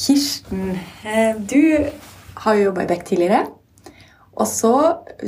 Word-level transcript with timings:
Kirsten, 0.00 0.78
eh, 1.04 1.36
du 1.36 1.90
har 2.34 2.54
jo 2.54 2.62
jobba 2.70 2.82
i 2.82 2.86
Beck 2.86 3.04
tidligere. 3.04 3.46
Og 4.40 4.46
så 4.48 4.72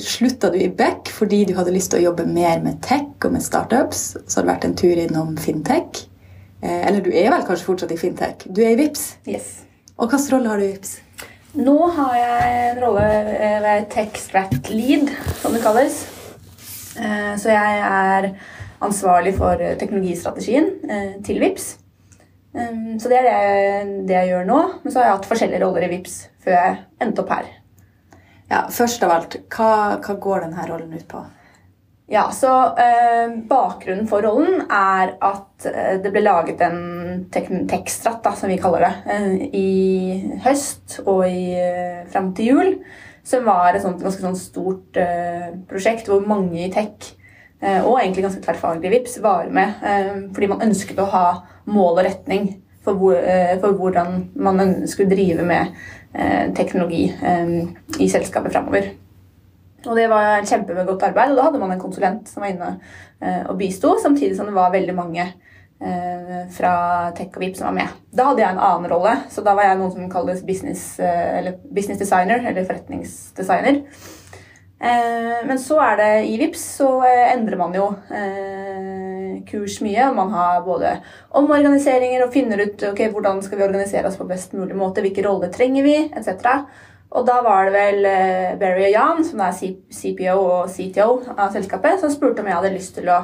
slutta 0.00 0.48
du 0.52 0.56
i 0.56 0.71
Beck 0.72 1.11
fordi 1.12 1.43
du 1.45 1.52
hadde 1.59 1.75
lyst 1.75 1.93
til 1.93 2.00
å 2.00 2.06
jobbe 2.06 2.25
mer 2.25 2.62
med 2.64 2.79
tech 2.85 3.27
og 3.27 3.35
med 3.35 3.45
startups. 3.45 4.04
Så 4.24 4.38
har 4.38 4.46
du 4.46 4.53
vært 4.53 4.64
en 4.64 4.77
tur 4.79 4.96
innom 4.96 5.35
fintech. 5.37 6.06
Eh, 6.62 6.87
eller 6.87 7.04
du 7.04 7.11
er 7.11 7.29
vel 7.35 7.45
kanskje 7.45 7.69
fortsatt 7.69 7.93
i 7.93 8.00
fintech? 8.00 8.46
Du 8.48 8.62
er 8.64 8.72
i 8.72 8.80
VIPS. 8.80 9.04
Yes. 9.29 9.50
Og 9.98 10.08
hvilken 10.08 10.39
rolle 10.39 10.54
har 10.54 10.62
du 10.62 10.64
i 10.64 10.73
VIPS? 10.73 10.96
Nå 11.52 11.77
har 11.98 12.16
jeg 12.16 12.64
en 12.70 12.82
rolle 12.86 13.07
ved 13.66 13.86
Tech 13.93 14.16
Strat 14.16 14.73
Lead, 14.73 15.12
som 15.43 15.52
det 15.52 15.61
kalles. 15.61 16.00
Så 16.96 17.52
jeg 17.52 17.82
er 17.84 18.30
ansvarlig 18.80 19.34
for 19.36 19.61
teknologistrategien 19.80 20.73
til 21.29 21.45
VIPS. 21.45 21.75
Um, 22.53 22.98
så 23.00 23.09
det 23.09 23.23
er 23.23 23.27
det, 23.27 23.37
det, 24.09 24.16
jeg 24.16 24.32
gjør 24.32 24.49
nå. 24.49 24.61
Men 24.82 24.93
så 24.93 25.00
har 25.00 25.08
jeg 25.08 25.17
hatt 25.17 25.29
forskjellige 25.31 25.63
roller 25.64 25.86
i 25.86 25.93
VIPS 25.95 26.17
før 26.45 26.59
jeg 26.59 26.81
endte 27.04 27.25
opp 27.25 27.32
her. 27.32 27.53
Ja, 28.53 28.67
Først 28.68 29.04
av 29.07 29.14
alt, 29.14 29.39
hva, 29.54 29.71
hva 30.03 30.18
går 30.21 30.45
denne 30.45 30.67
rollen 30.68 30.93
ut 30.93 31.07
på? 31.09 31.23
Ja, 32.12 32.27
så 32.34 32.50
eh, 32.77 33.31
Bakgrunnen 33.48 34.09
for 34.11 34.25
rollen 34.27 34.67
er 34.67 35.14
at 35.25 35.67
eh, 35.70 35.95
det 36.03 36.11
ble 36.12 36.20
laget 36.27 36.61
en 36.67 37.23
tekstrat, 37.33 38.27
som 38.36 38.53
vi 38.53 38.59
kaller 38.61 38.84
det, 38.84 38.92
eh, 39.14 39.47
i 39.56 40.41
høst 40.45 40.98
og 41.06 41.25
i, 41.25 41.55
fram 42.12 42.34
til 42.37 42.50
jul. 42.50 42.75
Som 43.25 43.47
var 43.47 43.70
et 43.73 43.84
sånt, 43.84 44.03
ganske 44.03 44.20
sånt 44.27 44.41
stort 44.41 44.98
prosjekt 45.70 46.09
hvor 46.11 46.25
mange 46.27 46.64
i 46.67 46.70
tech 46.75 47.12
og 47.62 48.00
egentlig 48.00 48.25
ganske 48.25 48.42
tverrfaglig 48.42 48.91
VIPS 48.91 49.20
var 49.22 49.50
med. 49.55 49.83
Eh, 49.86 50.12
fordi 50.34 50.48
man 50.50 50.64
ønsket 50.66 50.98
å 50.98 51.11
ha 51.12 51.27
mål 51.70 52.00
og 52.00 52.06
retning 52.08 52.48
for, 52.84 52.98
hvor, 52.98 53.14
eh, 53.14 53.58
for 53.61 53.77
hvordan 53.78 54.30
man 54.34 54.89
skulle 54.89 55.11
drive 55.11 55.44
med 55.47 55.67
eh, 56.14 56.50
teknologi 56.55 57.06
eh, 57.22 57.55
i 58.00 58.09
selskapet 58.11 58.53
framover. 58.53 58.91
Og 59.87 59.97
det 59.98 60.06
var 60.11 60.45
kjempegodt 60.47 61.03
arbeid, 61.09 61.33
og 61.33 61.39
da 61.39 61.47
hadde 61.48 61.61
man 61.62 61.72
en 61.75 61.81
konsulent 61.83 62.28
som 62.31 62.45
var 62.45 62.53
inne 62.53 62.75
og 63.50 63.56
bisto, 63.59 63.97
samtidig 63.98 64.37
som 64.39 64.47
det 64.47 64.55
var 64.55 64.70
veldig 64.70 64.94
mange 64.94 65.25
fra 66.55 66.75
Tech 67.19 67.34
og 67.34 67.42
VIP 67.42 67.56
som 67.59 67.67
var 67.67 67.75
med. 67.75 67.97
Da 68.15 68.28
hadde 68.28 68.44
jeg 68.44 68.55
en 68.55 68.61
annen 68.62 68.87
rolle, 68.92 69.17
så 69.31 69.42
da 69.42 69.56
var 69.59 69.67
jeg 69.67 69.81
noen 69.81 69.91
som 69.91 70.12
kalles 70.12 70.44
business, 70.47 70.84
business 71.75 71.98
designer, 71.98 72.47
eller 72.47 72.69
forretningsdesigner. 72.69 73.81
Men 74.83 75.58
så 75.62 75.77
er 75.78 75.97
det 76.00 76.11
i 76.27 76.36
VIPS 76.41 76.62
så 76.80 76.88
endrer 77.06 77.58
man 77.61 77.75
jo 77.77 77.84
kurs 79.47 79.77
mye. 79.84 80.08
Man 80.14 80.33
har 80.34 80.64
både 80.66 80.97
omorganiseringer 81.38 82.25
og 82.25 82.33
finner 82.34 82.64
ut 82.64 82.83
okay, 82.91 83.10
hvordan 83.12 83.38
skal 83.47 83.60
vi 83.60 83.66
organisere 83.69 84.10
oss 84.10 84.19
på 84.19 84.27
best 84.27 84.56
mulig 84.58 84.75
måte, 84.78 85.05
hvilke 85.05 85.22
roller 85.27 85.53
trenger 85.55 85.86
vi, 85.86 85.94
etc. 86.10 86.66
Og 87.12 87.27
da 87.28 87.38
var 87.44 87.69
det 87.69 87.75
vel 87.77 88.08
Barry 88.58 88.88
og 88.88 88.94
Jan, 88.97 89.25
som 89.28 89.44
er 89.44 89.55
CPO 89.55 90.36
og 90.41 90.70
CTO 90.72 91.08
av 91.36 91.55
selskapet, 91.55 92.00
som 92.03 92.10
spurte 92.10 92.42
om 92.42 92.50
jeg 92.50 92.58
hadde 92.58 92.75
lyst 92.75 92.98
til 92.98 93.06
å 93.12 93.22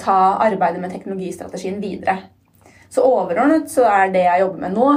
ta 0.00 0.20
arbeidet 0.44 0.80
med 0.82 0.92
teknologistrategien 0.92 1.80
videre. 1.82 2.18
Så 2.90 3.00
overordnet 3.06 3.70
så 3.72 3.88
er 3.88 4.10
det 4.12 4.26
jeg 4.26 4.42
jobber 4.44 4.66
med 4.66 4.76
nå, 4.76 4.88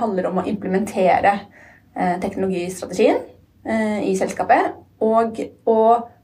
handler 0.00 0.30
om 0.30 0.40
å 0.40 0.46
implementere 0.48 1.32
teknologistrategien 2.22 3.18
i 4.06 4.14
selskapet. 4.16 4.78
Og 5.00 5.40
å 5.70 5.80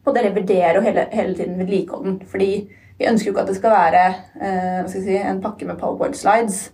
revidere 0.07 0.79
og 0.79 0.87
hele, 0.87 1.07
hele 1.13 1.35
tiden 1.35 1.59
vedlikeholde 1.59 2.11
den. 2.11 2.19
Fordi 2.31 2.51
vi 2.97 3.09
ønsker 3.11 3.31
jo 3.31 3.35
ikke 3.35 3.45
at 3.47 3.51
det 3.51 3.59
skal 3.59 3.75
være 3.75 4.05
eh, 4.41 4.85
skal 4.89 5.03
si, 5.03 5.17
en 5.19 5.43
pakke 5.45 5.69
med 5.69 5.81
powerpoint 5.81 6.17
slides 6.17 6.69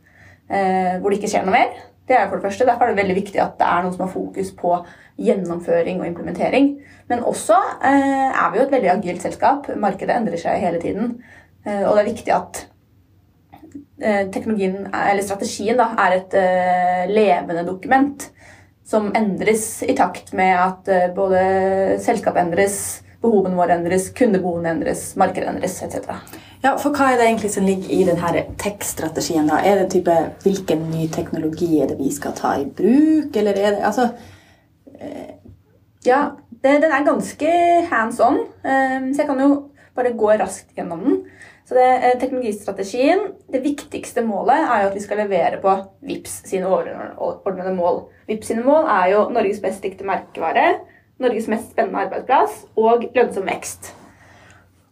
eh, 0.50 0.98
hvor 1.00 1.10
det 1.10 1.18
ikke 1.20 1.32
skjer 1.32 1.46
noe 1.46 1.56
mer. 1.56 1.72
Det 2.08 2.16
er 2.18 2.26
for 2.28 2.38
det 2.38 2.46
første. 2.48 2.66
Derfor 2.66 2.86
er 2.86 2.94
det 2.94 3.02
veldig 3.02 3.16
viktig 3.20 3.40
at 3.42 3.54
det 3.60 3.68
er 3.68 3.84
noen 3.84 3.94
som 3.94 4.04
har 4.06 4.12
fokus 4.12 4.50
på 4.58 4.74
gjennomføring 5.22 6.02
og 6.02 6.08
implementering. 6.08 6.74
Men 7.10 7.24
også 7.28 7.56
eh, 7.84 8.28
er 8.30 8.52
vi 8.52 8.60
jo 8.60 8.66
et 8.66 8.74
veldig 8.74 8.92
agilt 8.96 9.24
selskap. 9.24 9.70
Markedet 9.78 10.16
endrer 10.16 10.40
seg 10.40 10.62
hele 10.62 10.82
tiden. 10.82 11.16
Eh, 11.64 11.82
og 11.86 11.94
det 11.94 12.02
er 12.02 12.10
viktig 12.10 12.34
at 12.34 12.62
eh, 14.02 14.24
teknologien, 14.34 14.86
eller 14.90 15.24
strategien 15.26 15.78
da, 15.78 15.92
er 16.04 16.18
et 16.18 16.38
eh, 16.38 17.04
levende 17.12 17.66
dokument 17.68 18.28
som 18.92 19.08
endres 19.16 19.64
i 19.88 19.96
takt 19.96 20.34
med 20.36 20.52
at 20.52 20.92
både 21.16 21.40
selskap 22.04 22.36
endres, 22.40 22.76
behovene 23.22 23.56
våre 23.56 23.76
endres, 23.78 24.10
kundebehovene 24.16 24.74
endres, 24.76 25.12
markedet 25.20 25.48
endres 25.52 25.78
etc. 25.84 26.12
Ja, 26.62 26.76
for 26.78 26.94
Hva 26.94 27.10
er 27.10 27.18
det 27.18 27.26
egentlig 27.26 27.52
som 27.54 27.66
ligger 27.66 27.90
i 27.90 28.04
denne 28.06 28.44
tech-strategien? 28.60 29.48
da? 29.50 29.58
Er 29.66 29.80
det 29.80 29.92
type 29.94 30.14
hvilken 30.44 30.84
ny 30.92 31.08
teknologi 31.10 31.80
er 31.82 31.90
det 31.90 31.98
vi 31.98 32.10
skal 32.14 32.36
ta 32.38 32.54
i 32.60 32.66
bruk, 32.66 33.34
eller 33.34 33.58
er 33.58 33.76
det 33.76 33.86
altså 33.88 34.10
eh... 34.98 35.38
Ja, 36.02 36.32
det, 36.50 36.80
den 36.82 36.90
er 36.90 37.04
ganske 37.06 37.50
hands 37.90 38.16
on, 38.22 38.40
eh, 38.66 39.04
så 39.12 39.22
jeg 39.22 39.28
kan 39.28 39.38
jo 39.38 39.50
bare 39.94 40.10
gå 40.18 40.32
raskt 40.40 40.72
gjennom 40.74 41.04
den. 41.06 41.20
Så 41.72 41.78
det, 41.78 41.96
eh, 41.96 42.18
Teknologistrategien, 42.20 43.20
det 43.48 43.62
viktigste 43.64 44.20
målet 44.22 44.60
er 44.60 44.82
jo 44.82 44.88
at 44.90 44.96
vi 44.98 45.00
skal 45.00 45.22
levere 45.22 45.56
på 45.62 45.72
VIPS 46.04 46.34
sine 46.50 46.68
overordnede 46.68 47.72
mål. 47.72 48.02
VIPS 48.28 48.50
sine 48.50 48.64
mål 48.66 48.90
er 48.92 49.06
jo 49.14 49.22
Norges 49.32 49.62
best 49.62 49.80
dikte 49.80 50.04
merkevare, 50.04 50.82
Norges 51.24 51.48
mest 51.48 51.72
spennende 51.72 52.02
arbeidsplass 52.04 52.66
og 52.76 53.08
lønnsom 53.16 53.48
vekst. 53.48 53.94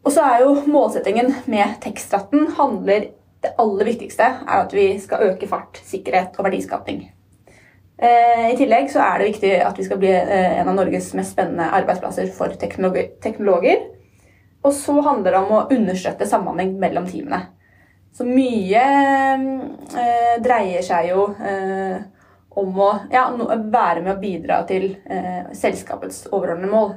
Og 0.07 0.17
så 0.17 0.25
er 0.25 0.47
jo 0.47 0.57
målsettingen 0.73 1.35
med 1.53 1.77
tekstratten 1.85 2.49
handler 2.57 3.11
Det 3.43 3.53
aller 3.59 3.85
viktigste 3.85 4.25
er 4.25 4.65
at 4.65 4.73
vi 4.73 4.99
skal 5.01 5.29
øke 5.31 5.49
fart, 5.49 5.77
sikkerhet 5.85 6.35
og 6.39 6.45
verdiskapning. 6.45 7.11
Eh, 7.99 8.51
I 8.53 8.57
tillegg 8.57 8.89
så 8.93 9.01
er 9.05 9.19
det 9.19 9.33
viktig 9.35 9.55
at 9.65 9.79
vi 9.79 9.85
skal 9.85 9.99
bli 10.01 10.13
eh, 10.13 10.61
en 10.61 10.69
av 10.69 10.77
Norges 10.77 11.13
mest 11.15 11.33
spennende 11.33 11.69
arbeidsplasser 11.73 12.33
for 12.33 12.53
teknologer. 12.57 14.00
Og 14.61 14.75
så 14.77 14.95
handler 15.01 15.33
det 15.33 15.41
om 15.41 15.53
å 15.57 15.67
understøtte 15.73 16.29
samhandling 16.29 16.75
mellom 16.81 17.07
teamene. 17.09 17.45
Så 18.13 18.27
mye 18.27 18.81
eh, 18.83 20.35
dreier 20.43 20.83
seg 20.85 21.13
jo 21.13 21.29
eh, 21.39 22.01
om 22.61 22.81
å 22.83 22.91
ja, 23.13 23.29
være 23.31 24.03
med 24.03 24.17
å 24.17 24.21
bidra 24.21 24.65
til 24.69 24.91
eh, 25.07 25.47
selskapets 25.57 26.27
overordnede 26.33 26.73
mål. 26.73 26.93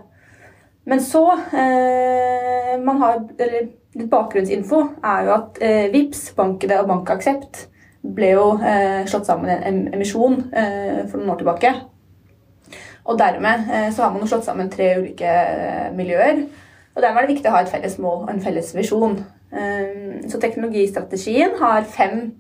Men 0.89 0.99
så 0.99 1.23
eh, 1.53 2.73
man 2.83 2.99
har, 2.99 3.21
eller 3.37 3.69
Litt 3.93 4.09
bakgrunnsinfo 4.09 4.79
er 5.05 5.27
jo 5.27 5.33
at 5.35 5.59
eh, 5.61 5.91
VIPS, 5.93 6.31
Bankene 6.37 6.79
og 6.81 6.87
Bankaksept 6.89 7.67
ble 8.01 8.31
jo 8.31 8.45
eh, 8.57 9.03
slått 9.09 9.27
sammen 9.29 9.51
i 9.53 9.57
en 9.69 9.83
emisjon 9.93 10.39
eh, 10.49 11.03
for 11.05 11.19
noen 11.19 11.35
år 11.35 11.43
tilbake. 11.43 11.73
Og 13.03 13.19
dermed 13.19 13.67
så 13.93 14.05
har 14.05 14.13
man 14.13 14.23
jo 14.23 14.29
slått 14.31 14.45
sammen 14.47 14.69
tre 14.71 14.93
ulike 14.95 15.31
miljøer. 15.93 16.45
Og 16.93 17.01
Der 17.01 17.09
er 17.09 17.21
det 17.21 17.35
viktig 17.35 17.49
å 17.49 17.55
ha 17.55 17.63
et 17.63 17.71
felles 17.71 17.97
mål 17.97 18.25
og 18.25 18.29
en 18.33 18.41
felles 18.43 18.75
visjon. 18.75 19.23
så 20.29 20.39
teknologistrategien 20.41 21.51
har 21.59 21.83
fem 21.83 22.33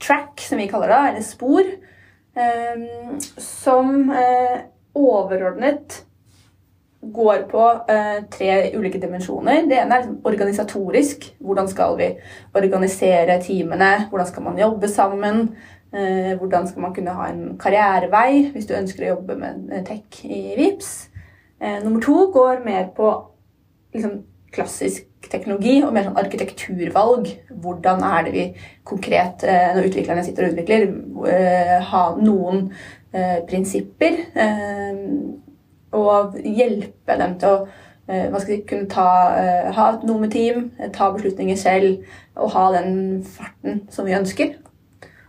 track, 0.00 0.40
som 0.40 0.58
vi 0.58 0.66
kaller 0.66 0.88
det, 0.90 1.02
eller 1.08 1.22
spor 1.22 1.62
Ehm, 2.34 3.20
som 3.36 4.10
eh, 4.10 4.60
overordnet 4.94 6.04
går 7.02 7.42
på 7.50 7.62
uh, 7.90 8.18
tre 8.30 8.52
ulike 8.78 9.00
dimensjoner. 9.02 9.64
Det 9.66 9.74
ene 9.74 9.96
er 9.96 10.04
liksom 10.04 10.20
organisatorisk. 10.30 11.24
Hvordan 11.42 11.66
skal 11.68 11.96
vi 11.98 12.06
organisere 12.54 13.40
teamene? 13.42 14.06
Hvordan 14.10 14.28
skal 14.28 14.44
man 14.46 14.60
jobbe 14.60 14.88
sammen? 14.88 15.40
Uh, 15.92 16.38
hvordan 16.38 16.68
skal 16.68 16.86
man 16.86 16.94
kunne 16.94 17.16
ha 17.16 17.26
en 17.28 17.58
karrierevei 17.58 18.52
hvis 18.54 18.70
du 18.70 18.76
ønsker 18.78 19.04
å 19.04 19.10
jobbe 19.16 19.36
med 19.40 19.74
tech 19.88 20.22
i 20.24 20.54
VIPS? 20.56 20.92
Nummer 21.82 22.00
to 22.02 22.30
går 22.34 22.62
mer 22.64 22.88
på 22.94 23.10
liksom, 23.94 24.22
klassisk 24.52 25.06
teknologi 25.32 25.78
og 25.82 25.92
mer 25.94 26.08
sånn 26.08 26.18
arkitekturvalg. 26.20 27.30
Hvordan 27.62 28.02
er 28.06 28.26
det 28.26 28.32
vi 28.34 28.48
konkret, 28.88 29.44
eh, 29.44 29.70
når 29.76 29.88
utviklerne 29.90 30.24
sitter 30.26 30.46
og 30.46 30.56
utvikler, 30.56 30.88
eh, 31.32 31.78
ha 31.92 32.02
noen 32.20 32.66
eh, 33.12 33.38
prinsipper 33.48 34.18
og 35.92 36.36
hjelpe 36.40 37.16
dem 37.20 37.38
til 37.38 37.48
å 37.48 37.64
hva 38.12 38.40
skal 38.40 38.56
jeg, 38.56 38.64
kunne 38.66 38.88
ta, 38.90 39.04
ha 39.72 39.84
noe 40.02 40.24
med 40.24 40.32
team, 40.34 40.64
ta 40.92 41.06
beslutninger 41.14 41.56
selv 41.56 42.02
og 42.34 42.50
ha 42.52 42.64
den 42.74 43.22
farten 43.22 43.84
som 43.94 44.04
vi 44.04 44.16
ønsker. 44.16 44.56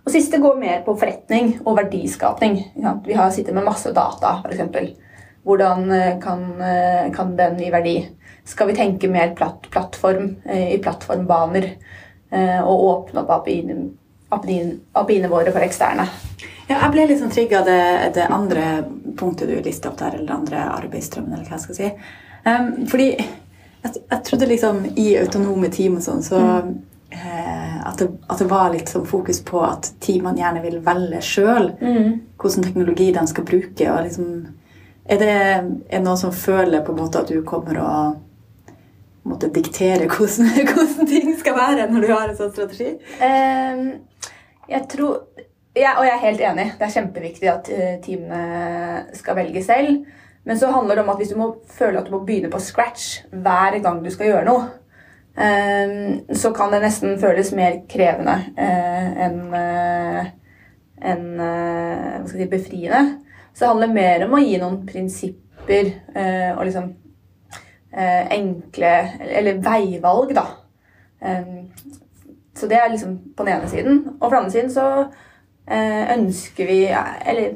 Og 0.03 0.11
siste 0.11 0.39
går 0.41 0.57
mer 0.59 0.81
på 0.83 0.95
forretning 0.99 1.53
og 1.61 1.77
verdiskapning. 1.77 2.57
Vi 3.05 3.15
har 3.15 3.29
sittet 3.31 3.55
med 3.55 3.67
masse 3.67 3.93
data, 3.95 4.39
f.eks. 4.41 4.97
Hvordan 5.43 5.89
kan, 6.23 6.43
kan 7.11 7.33
den 7.35 7.57
gi 7.59 7.71
verdi? 7.73 7.97
skal 8.43 8.67
vi 8.67 8.75
tenke 8.75 9.07
mer 9.07 9.35
platt, 9.35 9.69
plattform 9.69 10.35
eh, 10.45 10.73
i 10.73 10.77
plattformbaner 10.77 11.69
eh, 12.29 12.61
og 12.61 12.83
åpne 12.83 13.23
opp 13.23 13.47
API-ene 14.33 15.29
våre 15.29 15.53
for 15.53 15.63
eksterne. 15.63 16.07
Ja, 16.67 16.79
jeg 16.79 16.91
ble 16.93 17.07
litt 17.07 17.21
sånn 17.21 17.33
trigga 17.33 17.61
av 17.61 17.67
det, 17.67 17.83
det, 18.15 18.27
andre 18.31 18.65
punktet 19.19 19.51
du 19.51 19.57
lista 19.61 19.91
opp 19.91 19.99
der, 19.99 20.15
eller 20.17 20.27
det 20.27 20.37
andre 20.37 20.63
arbeidsstrømmen, 20.79 21.35
eller 21.35 21.47
hva 21.47 21.57
jeg 21.57 21.65
skal 21.65 21.77
si. 21.77 21.91
Um, 22.43 22.87
fordi 22.91 23.09
jeg, 23.13 23.91
jeg, 23.99 24.19
trodde 24.27 24.49
liksom 24.49 24.81
i 24.99 25.13
autonome 25.19 25.69
team 25.71 25.99
og 25.99 26.05
sånn, 26.05 26.23
så 26.25 26.39
mm. 26.39 26.73
eh, 27.19 27.77
at, 27.83 27.99
det, 27.99 28.09
at 28.31 28.41
det 28.41 28.49
var 28.51 28.71
litt 28.73 28.91
sånn 28.91 29.05
fokus 29.07 29.43
på 29.45 29.61
at 29.63 29.91
teamene 30.03 30.39
gjerne 30.39 30.63
vil 30.63 30.79
velge 30.83 31.21
sjøl 31.23 31.69
hvilken 31.77 32.65
teknologi 32.65 33.11
de 33.15 33.25
skal 33.29 33.47
bruke. 33.47 33.91
og 33.91 34.07
liksom, 34.07 34.31
Er 35.03 35.19
det 35.19 35.31
er 35.33 36.03
noen 36.03 36.19
som 36.19 36.31
føler 36.35 36.83
på 36.83 36.93
en 36.93 37.01
måte 37.01 37.23
at 37.23 37.31
du 37.31 37.41
kommer 37.47 37.79
å 37.81 37.93
måtte 39.27 39.49
diktere 39.55 40.07
hvordan, 40.07 40.51
hvordan 40.69 41.09
ting 41.09 41.33
skal 41.39 41.57
være 41.57 41.87
når 41.91 42.05
du 42.05 42.11
har 42.13 42.29
en 42.29 42.37
sånn 42.39 42.53
strategi? 42.53 42.93
Ehm, 43.23 43.89
jeg 44.71 44.87
tror 44.91 45.25
ja, 45.73 45.95
Og 45.97 46.05
jeg 46.05 46.13
er 46.13 46.21
helt 46.21 46.41
enig. 46.45 46.65
Det 46.77 46.85
er 46.85 46.91
kjempeviktig 46.93 47.47
at 47.49 47.69
eh, 47.73 47.95
teamene 48.03 49.15
skal 49.17 49.39
velge 49.39 49.63
selv. 49.65 50.03
Men 50.45 50.59
så 50.59 50.69
handler 50.69 50.99
det 50.99 51.01
om 51.01 51.09
at 51.09 51.17
hvis 51.17 51.31
du 51.33 51.39
må 51.39 51.47
føle 51.65 51.97
at 51.97 52.05
du 52.05 52.13
må 52.13 52.19
begynne 52.27 52.51
på 52.53 52.61
scratch 52.61 53.23
hver 53.31 53.79
gang 53.81 54.03
du 54.03 54.11
skal 54.13 54.29
gjøre 54.29 54.45
noe, 54.45 54.67
ehm, 55.33 56.19
så 56.29 56.51
kan 56.53 56.69
det 56.69 56.83
nesten 56.83 57.17
føles 57.17 57.49
mer 57.57 57.79
krevende 57.89 58.35
eh, 58.53 59.17
enn 59.25 59.41
eh, 59.57 60.29
jeg 61.01 62.29
si, 62.29 62.47
befriende. 62.53 63.01
Så 63.53 63.63
det 63.63 63.69
handler 63.69 63.93
mer 63.93 64.25
om 64.25 64.33
å 64.33 64.41
gi 64.41 64.57
noen 64.61 64.79
prinsipper 64.87 65.91
eh, 66.15 66.51
og 66.55 66.63
liksom 66.65 66.87
eh, 67.93 68.23
enkle 68.33 68.93
Eller 69.29 69.61
veivalg, 69.63 70.33
da. 70.35 70.47
Eh, 71.21 71.59
så 72.57 72.69
det 72.69 72.79
er 72.79 72.89
liksom 72.93 73.19
på 73.37 73.45
den 73.45 73.53
ene 73.57 73.69
siden. 73.69 74.01
Og 74.19 74.25
på 74.25 74.33
den 74.33 74.39
andre 74.39 74.55
siden 74.55 74.73
så 74.73 74.87
eh, 75.69 76.17
ønsker 76.17 76.69
vi 76.69 76.79
Eller 76.89 77.55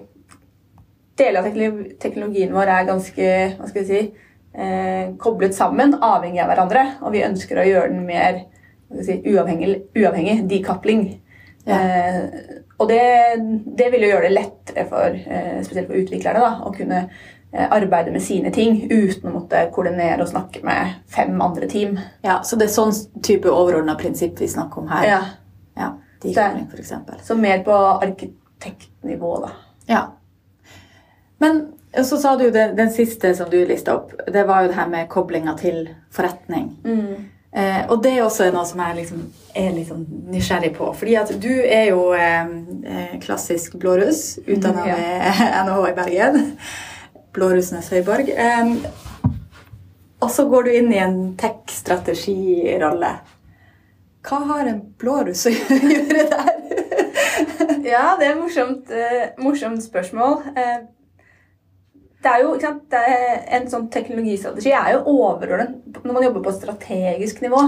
deler 1.17 1.41
av 1.41 1.49
teknologien 1.97 2.53
vår 2.53 2.69
er 2.69 2.89
ganske 2.91 3.29
hva 3.57 3.67
skal 3.69 3.81
vi 3.81 3.87
si, 3.87 4.01
eh, 4.53 5.15
koblet 5.17 5.55
sammen, 5.57 5.95
avhengig 5.97 6.43
av 6.43 6.51
hverandre. 6.51 6.83
Og 7.01 7.15
vi 7.15 7.25
ønsker 7.25 7.57
å 7.57 7.65
gjøre 7.65 7.89
den 7.95 8.05
mer 8.05 8.43
si, 9.01 9.17
uavhengig, 9.25 9.79
uavhengig 9.97 10.43
decoupling. 10.51 11.07
Ja. 11.65 11.79
Og 12.77 12.89
det, 12.89 13.01
det 13.77 13.89
vil 13.91 14.05
jo 14.05 14.11
gjøre 14.11 14.27
det 14.27 14.35
lettere 14.35 14.85
for 14.89 15.15
eh, 15.17 15.57
spesielt 15.65 15.89
for 15.89 15.97
utviklerne 15.97 16.43
da, 16.43 16.51
å 16.61 16.73
kunne 16.75 16.99
eh, 17.07 17.65
arbeide 17.65 18.13
med 18.13 18.21
sine 18.21 18.51
ting 18.53 18.83
uten 18.91 19.29
å 19.29 19.33
måtte 19.39 19.63
koordinere 19.73 20.21
og 20.21 20.29
snakke 20.29 20.61
med 20.65 20.99
fem 21.13 21.33
andre 21.41 21.69
team. 21.71 21.97
Ja, 22.25 22.41
Så 22.45 22.59
det 22.59 22.69
er 22.69 22.75
sånn 22.75 22.93
type 23.25 23.49
overordna 23.49 23.97
prinsipp 23.97 24.37
vi 24.41 24.49
snakker 24.51 24.83
om 24.83 24.91
her? 24.93 25.07
Ja, 25.09 25.21
ja 25.79 25.95
Dekobling, 26.21 26.67
for 26.69 26.81
eksempel. 26.81 27.17
Så 27.23 27.37
mer 27.37 27.63
på 27.65 27.73
arkitektnivå, 27.73 29.33
da. 29.41 29.51
Ja. 29.89 30.03
Men 31.37 31.67
så 32.03 32.17
sa 32.17 32.35
du 32.37 32.49
den, 32.51 32.75
den 32.77 32.89
siste 32.93 33.35
som 33.37 33.49
du 33.49 33.59
lista 33.65 33.95
opp, 33.97 34.13
det 34.33 34.43
var 34.49 34.65
jo 34.65 34.71
det 34.71 34.77
her 34.77 34.89
med 34.89 35.09
koblinga 35.09 35.53
til 35.57 35.83
forretning. 36.13 36.71
Eh, 37.57 37.79
og 37.89 38.03
det 38.03 38.11
er 38.13 38.21
også 38.25 38.51
noe 38.53 38.65
som 38.69 38.81
jeg 38.83 38.99
liksom 38.99 39.21
er 39.57 39.71
litt 39.73 39.87
sånn 39.89 40.03
nysgjerrig 40.29 40.73
på. 40.77 40.91
Fordi 40.99 41.15
at 41.17 41.31
du 41.41 41.49
er 41.63 41.87
jo 41.89 42.03
eh, 42.13 42.51
eh, 42.85 43.15
klassisk 43.23 43.79
blåruss, 43.81 44.37
utdanna 44.45 44.83
Mm, 44.83 44.89
ja. 44.91 44.97
ved 44.99 45.41
NHH 45.65 45.79
i 45.89 45.95
Bergen. 45.97 46.37
Blårussenes 47.33 47.89
høyborg. 47.93 48.29
Eh, 48.29 48.75
og 50.21 50.29
så 50.33 50.45
går 50.49 50.63
du 50.67 50.71
inn 50.73 50.93
i 50.93 51.01
en 51.01 51.17
tech-strategirolle. 51.37 53.11
Hva 54.27 54.39
har 54.49 54.67
en 54.67 54.79
blåruss 54.99 55.45
å 55.47 55.53
gjøre 55.55 56.23
der? 56.31 56.53
Ja, 57.87 58.17
det 58.19 58.25
er 58.27 58.31
et 58.33 58.39
morsomt, 58.41 58.89
eh, 58.91 59.27
morsomt 59.41 59.83
spørsmål. 59.85 60.41
Eh, 60.57 60.77
det 62.23 62.31
er 62.31 62.41
jo, 62.41 62.53
ikke 62.55 62.65
sant, 62.65 62.85
det 62.91 62.99
er 63.13 63.41
En 63.57 63.67
sånn 63.69 63.87
teknologistrategi 63.93 64.73
er 64.73 64.95
jo 64.95 65.15
overordnet 65.19 66.01
Når 66.01 66.15
man 66.15 66.25
jobber 66.25 66.45
på 66.47 66.55
strategisk 66.55 67.43
nivå, 67.43 67.61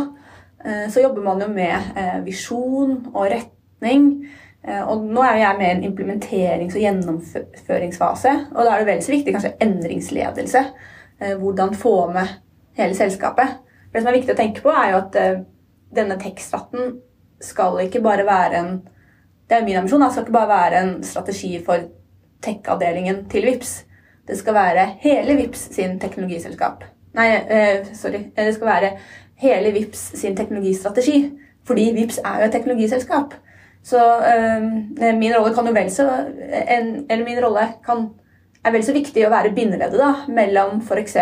eh, 0.66 0.86
så 0.92 1.04
jobber 1.04 1.26
man 1.26 1.44
jo 1.44 1.50
med 1.54 1.98
eh, 2.00 2.20
visjon 2.26 2.96
og 3.14 3.30
retning. 3.32 4.10
Eh, 4.66 4.82
og 4.82 5.06
nå 5.06 5.24
er 5.24 5.42
jeg 5.44 5.60
med 5.60 5.68
i 5.68 5.76
en 5.76 5.86
implementerings- 5.92 6.76
og 6.76 6.84
gjennomføringsfase. 6.84 8.36
Og 8.56 8.62
da 8.64 8.74
er 8.74 8.84
det 8.84 8.90
vel 8.90 9.04
så 9.06 9.14
viktig 9.14 9.36
kanskje 9.36 9.58
endringsledelse. 9.66 10.66
Hvordan 11.20 11.74
få 11.76 11.94
med 12.16 12.30
hele 12.80 12.96
selskapet. 12.96 13.58
Det 13.92 14.00
som 14.00 14.08
er 14.08 14.16
viktig 14.16 14.32
å 14.32 14.38
tenke 14.40 14.62
på, 14.64 14.72
er 14.72 14.94
jo 14.94 15.00
at 15.02 15.18
denne 15.92 16.16
tech-straten 16.22 16.94
skal 17.44 17.76
ikke 17.84 18.00
bare 18.06 18.24
være 18.24 18.62
en 18.62 18.70
det 19.50 19.58
er 19.58 19.66
min 19.66 19.80
ambisjon. 19.82 20.06
Skal 20.12 20.24
ikke 20.24 20.38
bare 20.38 20.52
være 20.52 20.82
en 20.84 20.92
strategi 21.04 21.58
for 21.66 21.90
tech-avdelingen 22.46 23.26
til 23.32 23.48
VIPS. 23.50 23.74
Det 24.30 24.38
skal 24.40 24.58
være 24.58 24.86
hele 25.04 25.36
VIPS 25.40 25.68
sin 25.76 26.00
teknologiselskap. 26.02 26.86
Nei, 27.18 27.28
uh, 27.50 27.92
sorry. 27.98 28.28
Eh, 28.36 28.46
Det 28.46 28.56
skal 28.56 28.70
være 28.70 28.92
hele 29.42 29.74
VIPS 29.74 30.04
sin 30.22 30.38
teknologistrategi. 30.38 31.24
Fordi 31.66 31.92
VIPS 31.94 32.22
er 32.24 32.40
jo 32.40 32.48
et 32.48 32.58
teknologiselskap. 32.58 33.34
Så 33.84 34.00
uh, 34.00 35.14
min 35.18 35.34
rolle 35.36 35.54
kan 35.56 35.68
jo 35.68 35.74
vel 35.74 35.90
så 35.92 36.08
en, 36.08 37.06
Eller 37.10 37.26
min 37.26 37.42
rolle 37.44 37.68
kan, 37.86 38.10
er 38.64 38.76
vel 38.76 38.84
så 38.84 38.94
viktig 38.94 39.26
å 39.26 39.32
være 39.34 39.56
bindeleddet 39.56 40.00
da, 40.00 40.14
mellom 40.28 40.84
f.eks. 40.86 41.18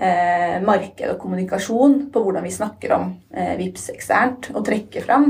Eh, 0.00 0.54
marked 0.64 1.10
og 1.12 1.18
kommunikasjon 1.20 2.06
på 2.12 2.20
hvordan 2.24 2.44
vi 2.46 2.52
snakker 2.54 2.92
om 2.96 3.10
eh, 3.36 3.50
VIPS 3.58 3.90
eksternt, 3.92 4.46
og 4.54 4.62
trekker 4.64 5.04
fram 5.04 5.26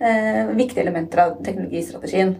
eh, 0.00 0.48
viktige 0.56 0.80
elementer 0.80 1.20
av 1.26 1.34
teknologistrategien. 1.44 2.32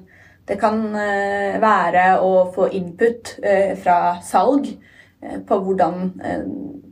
Det 0.45 0.57
kan 0.61 0.81
eh, 0.97 1.57
være 1.61 2.19
å 2.21 2.33
få 2.53 2.69
input 2.77 3.39
eh, 3.41 3.73
fra 3.81 4.19
salg 4.25 4.69
eh, 4.69 5.39
på 5.47 5.61
hvordan 5.65 6.11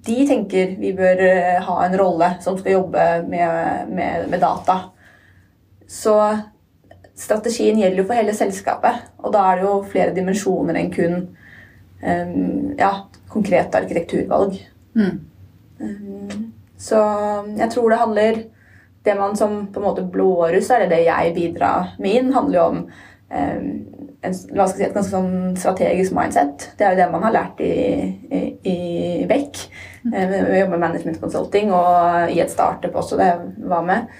de 0.02 0.16
tenker 0.26 0.72
vi 0.80 0.94
bør 0.96 1.20
ha 1.66 1.74
en 1.84 1.96
rolle 2.00 2.30
som 2.42 2.56
skal 2.58 2.78
jobbe 2.78 3.04
med, 3.28 3.90
med, 3.92 4.24
med 4.32 4.40
data. 4.42 4.78
Så 5.86 6.16
strategien 7.14 7.78
gjelder 7.78 8.00
jo 8.00 8.06
for 8.08 8.18
hele 8.18 8.34
selskapet, 8.34 9.04
og 9.22 9.36
da 9.36 9.44
er 9.50 9.60
det 9.60 9.68
jo 9.68 9.76
flere 9.92 10.16
dimensjoner 10.16 10.80
enn 10.80 10.90
kun 10.90 11.20
ja, 12.80 12.90
konkrete 13.30 13.78
arkitekturvalg. 13.78 14.56
Mm. 14.98 15.20
Så 16.82 16.98
jeg 17.60 17.70
tror 17.70 17.92
det 17.92 18.00
handler 18.00 18.40
Det 19.02 19.14
man 19.18 19.36
som 19.38 19.54
på 19.70 19.80
en 19.80 19.86
måte 19.86 20.02
blåruss 20.02 20.70
er, 20.70 20.84
det 20.84 20.96
det 20.96 21.04
jeg 21.06 21.32
bidrar 21.34 21.94
med 21.98 22.18
inn, 22.18 22.34
handler 22.34 22.58
jo 22.58 22.66
om 22.72 22.82
en, 23.32 24.34
la 24.52 24.64
oss 24.64 24.76
si, 24.76 24.84
et 24.84 24.94
ganske 24.94 25.10
sånn 25.10 25.56
strategisk 25.58 26.14
mindset. 26.16 26.68
Det 26.78 26.86
er 26.86 26.94
jo 26.94 27.00
det 27.00 27.08
man 27.12 27.24
har 27.26 27.34
lært 27.34 27.62
i, 27.64 27.72
i, 28.30 28.42
i 28.70 28.76
Beck. 29.30 29.64
Eh, 30.12 30.28
Vi 30.28 30.60
jobber 30.60 30.76
med 30.76 30.84
management 30.84 31.20
consulting 31.22 31.72
og 31.74 32.30
i 32.30 32.40
et 32.42 32.52
startup 32.52 32.94
også, 32.94 33.18
det 33.20 33.30
jeg 33.32 33.70
var 33.72 33.86
med. 33.88 34.12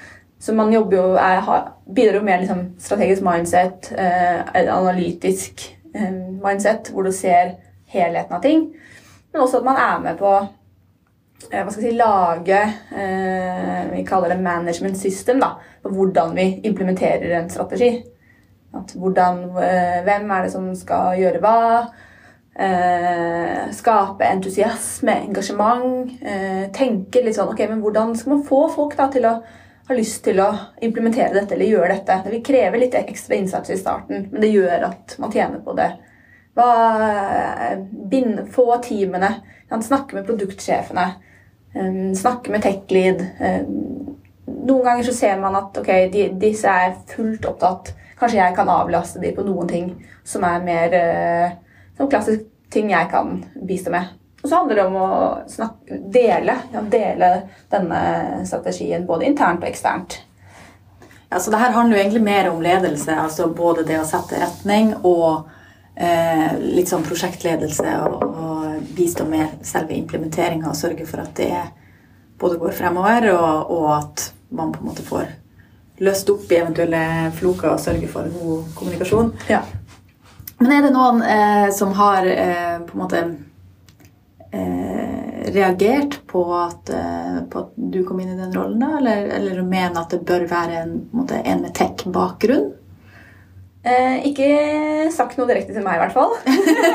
Så 0.43 0.55
man 0.59 0.73
jobber 0.75 0.97
jo, 0.97 1.05
er, 1.15 1.43
har, 1.47 1.69
bidrar 1.87 2.19
jo 2.19 2.25
med 2.27 2.43
liksom, 2.43 2.65
strategisk 2.83 3.23
mindset, 3.23 3.93
eh, 3.95 4.41
analytisk 4.75 5.69
eh, 5.95 6.11
mindset, 6.43 6.91
hvor 6.91 7.07
du 7.07 7.13
ser 7.15 7.55
helheten 7.93 8.35
av 8.35 8.43
ting. 8.43 8.67
Men 9.33 9.45
også 9.45 9.61
at 9.61 9.69
man 9.69 9.79
er 9.79 10.01
med 10.03 10.19
på 10.19 10.33
eh, 10.41 11.61
hva 11.63 11.69
skal 11.71 11.85
jeg 11.85 11.93
si, 11.93 11.99
lage 12.01 12.59
eh, 12.59 13.85
Vi 13.93 14.03
kaller 14.09 14.35
det 14.35 14.43
management 14.43 14.99
system. 14.99 15.41
da, 15.41 15.55
på 15.83 15.95
Hvordan 15.95 16.35
vi 16.37 16.49
implementerer 16.65 17.39
en 17.39 17.51
strategi. 17.51 17.93
Hvordan, 18.73 19.43
eh, 19.61 20.03
hvem 20.05 20.31
er 20.31 20.43
det 20.43 20.53
som 20.53 20.71
skal 20.77 21.19
gjøre 21.21 21.41
hva? 21.45 21.89
Eh, 22.55 23.71
skape 23.73 24.25
entusiasme, 24.25 25.13
engasjement. 25.29 26.13
Eh, 26.23 26.71
tenke 26.73 27.23
litt 27.25 27.37
sånn 27.37 27.53
Ok, 27.53 27.65
men 27.69 27.81
hvordan 27.81 28.17
skal 28.17 28.37
man 28.37 28.47
få 28.49 28.67
folk 28.73 28.97
da 28.97 29.09
til 29.13 29.29
å 29.29 29.35
ha 29.89 29.95
lyst 29.97 30.23
til 30.25 30.41
å 30.41 30.51
implementere 30.81 31.35
dette 31.35 31.55
eller 31.55 31.73
gjøre 31.73 31.99
dette? 31.99 32.21
Det 32.25 32.33
vil 32.33 32.45
kreve 32.45 32.81
litt 32.81 32.97
ekstra 32.97 33.37
innsats 33.37 33.71
i 33.71 33.77
starten, 33.77 34.29
men 34.33 34.41
det 34.41 34.53
gjør 34.53 34.89
at 34.89 35.17
man 35.19 35.33
tjener 35.33 35.61
på 35.65 35.77
det. 35.77 35.91
Hva, 36.57 36.69
bind, 38.13 38.43
få 38.53 38.77
teamene, 38.85 39.35
snakke 39.73 40.19
med 40.19 40.27
produktsjefene, 40.29 41.07
snakke 42.15 42.53
med 42.53 42.61
tech-lead. 42.61 43.25
Noen 44.47 44.85
ganger 44.85 45.09
så 45.09 45.15
ser 45.17 45.41
man 45.41 45.57
at 45.57 45.81
ok, 45.81 45.89
de, 46.13 46.27
disse 46.37 46.69
er 46.69 46.93
fullt 47.09 47.49
opptatt. 47.49 47.95
Kanskje 48.19 48.41
jeg 48.41 48.57
kan 48.57 48.71
avlaste 48.71 49.21
dem 49.23 49.37
på 49.37 49.45
noen 49.47 49.71
ting 49.71 49.93
som 50.25 50.45
er 50.47 50.65
mer 50.65 50.97
eh, 50.97 51.55
som 51.97 52.11
klassisk 52.11 52.49
ting 52.73 52.91
jeg 52.93 53.09
kan 53.13 53.39
bistå 53.69 53.93
med. 53.93 54.13
Og 54.43 54.49
så 54.49 54.59
handler 54.59 54.79
det 54.79 54.85
om 54.89 54.97
å 54.99 55.09
snakke, 55.49 55.99
dele, 56.11 56.57
ja, 56.73 56.83
dele 56.91 57.31
denne 57.71 58.03
strategien 58.49 59.07
både 59.07 59.29
internt 59.29 59.63
og 59.63 59.69
eksternt. 59.71 60.19
Ja, 61.31 61.39
så 61.41 61.53
det 61.53 61.61
her 61.63 61.73
handler 61.73 61.97
jo 61.97 62.03
egentlig 62.03 62.25
mer 62.27 62.51
om 62.51 62.63
ledelse, 62.63 63.15
altså 63.17 63.47
både 63.57 63.87
det 63.89 64.01
å 64.01 64.09
sette 64.09 64.41
retning 64.43 64.91
og 64.99 65.47
eh, 65.95 66.59
litt 66.59 66.91
sånn 66.91 67.07
prosjektledelse 67.07 67.95
og, 68.09 68.27
og 68.27 68.91
bistå 68.97 69.25
med 69.31 69.63
selve 69.65 69.97
implementeringa 69.97 70.69
og 70.69 70.77
sørge 70.77 71.07
for 71.09 71.23
at 71.23 71.33
det 71.39 71.55
både 72.43 72.59
går 72.61 72.75
fremover, 72.77 73.31
og, 73.37 73.71
og 73.73 73.89
at 73.95 74.27
man 74.53 74.75
på 74.75 74.83
en 74.83 74.91
måte 74.91 75.07
får 75.07 75.31
løst 76.03 76.31
opp 76.33 76.51
i 76.51 76.59
eventuelle 76.59 77.31
floker 77.39 77.75
og 77.75 77.81
sørge 77.81 78.11
for 78.11 78.29
god 78.35 78.75
kommunikasjon. 78.79 79.33
Ja. 79.51 79.63
Men 80.63 80.77
er 80.77 80.85
det 80.87 80.93
noen 80.95 81.23
eh, 81.27 81.69
som 81.75 81.95
har 81.99 82.27
eh, 82.27 82.77
på 82.87 82.97
en 82.97 83.03
måte 83.03 83.23
eh, 84.55 85.23
reagert 85.53 86.21
på 86.31 86.45
at, 86.55 86.93
eh, 86.95 87.41
på 87.51 87.65
at 87.65 87.73
du 87.77 88.03
kom 88.07 88.21
inn 88.23 88.35
i 88.35 88.39
den 88.39 88.55
rollen, 88.55 88.79
da? 88.83 88.93
Eller, 89.01 89.33
eller 89.39 89.63
mener 89.63 90.05
at 90.05 90.15
det 90.15 90.23
bør 90.29 90.47
være 90.51 90.85
en, 90.85 90.95
på 91.03 91.17
en, 91.17 91.25
måte, 91.25 91.43
en 91.43 91.67
med 91.67 91.75
tech-bakgrunn? 91.79 92.71
Eh, 93.83 94.21
ikke 94.29 94.49
sagt 95.11 95.35
noe 95.39 95.49
direkte 95.51 95.75
til 95.75 95.83
meg, 95.83 95.99
i 95.99 96.03
hvert 96.05 96.15
fall. 96.15 96.37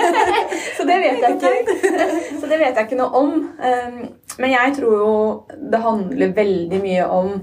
så, 0.77 0.87
det 0.87 0.99
vet 1.03 1.19
jeg 1.19 1.35
ikke. 1.35 1.95
så 2.39 2.47
det 2.47 2.61
vet 2.61 2.71
jeg 2.71 2.85
ikke 2.85 2.99
noe 3.01 3.23
om. 3.23 3.33
Um, 3.59 3.97
men 4.39 4.53
jeg 4.53 4.77
tror 4.77 4.93
jo 4.95 5.15
det 5.71 5.83
handler 5.83 6.35
veldig 6.37 6.79
mye 6.85 7.09
om 7.11 7.33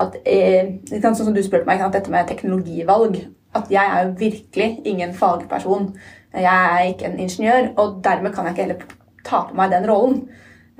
at 0.00 0.16
eh, 0.24 0.76
Sånn 1.00 1.16
som 1.16 1.34
du 1.34 1.42
spurte 1.44 1.68
meg, 1.68 1.82
at 1.84 1.94
dette 1.96 2.12
med 2.12 2.28
teknologivalg. 2.30 3.20
At 3.56 3.70
jeg 3.72 3.82
er 3.82 4.06
jo 4.06 4.18
virkelig 4.20 4.68
ingen 4.86 5.14
fagperson. 5.16 5.90
Jeg 6.32 6.46
er 6.46 6.90
ikke 6.92 7.08
en 7.08 7.18
ingeniør, 7.18 7.72
og 7.82 7.98
dermed 8.04 8.34
kan 8.34 8.46
jeg 8.46 8.54
ikke 8.54 8.66
heller 8.68 8.84
ta 9.26 9.42
på 9.48 9.56
meg 9.58 9.72
den 9.74 9.88
rollen. 9.90 10.20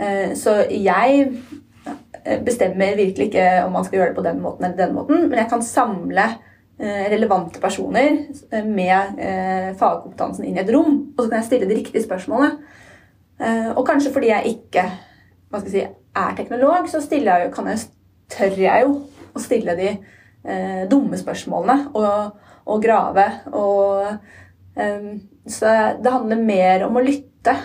Eh, 0.00 0.36
så 0.38 0.60
jeg 0.70 1.26
eh, 1.26 2.38
bestemmer 2.46 2.98
virkelig 2.98 3.30
ikke 3.30 3.48
om 3.66 3.74
man 3.76 3.86
skal 3.86 4.00
gjøre 4.00 4.12
det 4.12 4.20
på 4.20 4.28
den 4.28 4.40
måten 4.44 4.68
eller 4.68 4.78
den 4.78 4.96
måten, 4.96 5.26
men 5.28 5.42
jeg 5.42 5.50
kan 5.50 5.66
samle 5.66 6.30
relevante 6.80 7.60
personer 7.60 8.14
med 8.64 9.18
fagkompetansen 9.76 10.46
inn 10.48 10.54
i 10.56 10.62
et 10.62 10.70
rom. 10.72 10.94
Og 11.12 11.18
så 11.18 11.26
kan 11.26 11.42
jeg 11.42 11.48
stille 11.50 11.66
de 11.68 11.76
riktige 11.76 12.00
spørsmålene. 12.06 12.54
Og 13.74 13.82
kanskje 13.84 14.14
fordi 14.14 14.30
jeg 14.30 14.54
ikke 14.54 14.86
hva 15.50 15.60
skal 15.60 15.72
jeg 15.74 15.74
si, 15.74 16.00
er 16.20 16.36
teknolog, 16.38 16.88
så 16.88 17.00
jeg, 17.10 17.24
jeg, 17.26 17.80
tør 18.30 18.58
jeg 18.60 18.86
jo 18.86 18.94
å 19.34 19.42
stille 19.42 19.76
de 19.78 19.90
eh, 19.90 20.84
dumme 20.90 21.18
spørsmålene 21.20 21.90
og, 21.98 22.46
og 22.70 22.84
grave. 22.84 23.26
Og, 23.52 24.06
eh, 24.76 25.10
så 25.50 25.74
det 26.02 26.14
handler 26.14 26.46
mer 26.46 26.86
om 26.88 26.98
å 26.98 27.04
lytte 27.04 27.56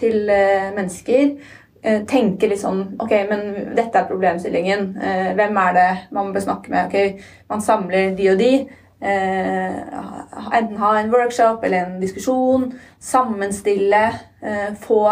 til 0.00 0.30
eh, 0.32 0.70
mennesker 0.76 1.36
Eh, 1.82 2.02
tenke 2.04 2.48
litt 2.50 2.60
sånn 2.60 2.82
Ok, 3.00 3.12
men 3.30 3.72
dette 3.72 3.96
er 3.96 4.08
problemstillingen. 4.08 4.90
Eh, 5.00 5.30
hvem 5.38 5.56
er 5.62 5.76
det 5.76 5.88
man 6.12 6.32
bør 6.34 6.44
snakke 6.44 6.72
med? 6.72 6.90
Ok, 6.90 7.22
Man 7.48 7.64
samler 7.64 8.14
de 8.16 8.28
og 8.32 8.38
de. 8.38 8.52
Eh, 9.00 9.78
enten 10.58 10.76
ha 10.76 10.90
en 10.98 11.12
workshop 11.12 11.64
eller 11.64 11.86
en 11.86 12.00
diskusjon. 12.00 12.72
Sammenstille. 12.98 14.08
få 14.80 15.04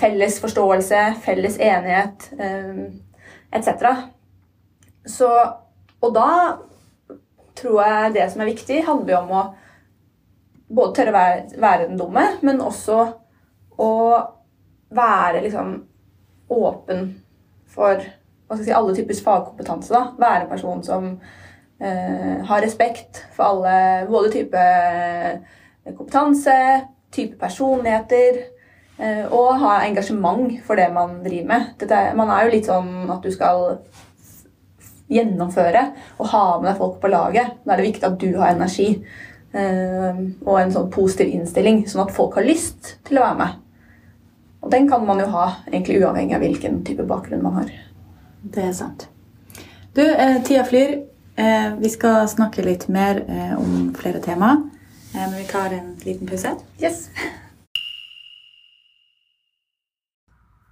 felles 0.00 0.40
forståelse, 0.42 1.00
felles 1.22 1.60
enighet 1.62 2.24
etc. 3.54 3.86
Så 5.06 5.30
Og 6.04 6.12
da 6.12 6.30
tror 7.56 7.78
jeg 7.80 8.14
det 8.18 8.26
som 8.32 8.42
er 8.44 8.50
viktig, 8.50 8.82
handler 8.84 9.22
om 9.22 9.30
å 9.32 9.42
både 10.74 10.96
tørre 10.96 11.12
å 11.12 11.16
være, 11.16 11.60
være 11.62 11.86
den 11.88 12.00
dumme, 12.00 12.24
men 12.44 12.60
også 12.60 12.98
å 13.80 13.92
være 14.94 15.40
liksom 15.46 15.70
åpen 16.52 17.06
for 17.74 18.02
si, 18.60 18.72
alle 18.72 18.94
typers 18.96 19.22
fagkompetanse. 19.24 19.92
Da. 19.94 20.02
Være 20.18 20.44
en 20.44 20.50
person 20.50 20.82
som 20.86 21.08
eh, 21.80 22.44
har 22.46 22.62
respekt 22.62 23.24
for 23.34 23.48
alle 23.48 23.76
Både 24.10 24.32
type 24.34 24.60
eh, 24.60 25.94
kompetanse, 25.94 26.56
type 27.14 27.38
personligheter. 27.40 28.42
Eh, 28.98 29.24
og 29.26 29.58
ha 29.58 29.80
engasjement 29.82 30.52
for 30.66 30.78
det 30.78 30.88
man 30.94 31.18
driver 31.24 31.50
med. 31.50 31.70
Dette, 31.80 32.00
man 32.18 32.30
er 32.30 32.44
jo 32.44 32.54
litt 32.54 32.68
sånn 32.70 33.10
at 33.10 33.24
du 33.24 33.32
skal 33.34 33.78
gjennomføre 35.10 35.82
og 36.18 36.28
ha 36.30 36.44
med 36.60 36.70
deg 36.70 36.80
folk 36.80 37.00
på 37.02 37.10
laget. 37.12 37.58
Da 37.64 37.74
er 37.74 37.82
det 37.82 37.88
viktig 37.88 38.08
at 38.08 38.20
du 38.22 38.30
har 38.38 38.54
energi 38.54 38.88
eh, 39.52 40.22
og 40.44 40.60
en 40.60 40.74
sånn 40.74 40.92
positiv 40.94 41.34
innstilling, 41.34 41.84
sånn 41.90 42.06
at 42.06 42.14
folk 42.14 42.38
har 42.38 42.46
lyst 42.46 42.96
til 43.06 43.18
å 43.18 43.26
være 43.26 43.40
med. 43.42 43.60
Og 44.64 44.70
den 44.72 44.88
kan 44.88 45.04
man 45.04 45.20
jo 45.20 45.28
ha 45.34 45.48
egentlig 45.68 45.98
uavhengig 46.00 46.38
av 46.38 46.46
hvilken 46.46 46.80
type 46.86 47.04
bakgrunn 47.08 47.44
man 47.44 47.58
har. 47.60 47.74
Det 48.44 48.70
er 48.70 48.72
sant. 48.76 49.08
Du, 49.94 50.02
eh, 50.02 50.40
tida 50.42 50.64
flyr. 50.64 51.02
Eh, 51.36 51.74
vi 51.78 51.90
skal 51.90 52.28
snakke 52.28 52.62
litt 52.62 52.88
mer 52.88 53.24
eh, 53.28 53.54
om 53.58 53.92
flere 53.98 54.22
tema, 54.22 54.56
men 55.12 55.34
vi 55.34 55.44
tar 55.50 55.74
en 55.74 55.96
liten 56.04 56.30
pause. 56.30 56.56
Yes. 56.78 57.08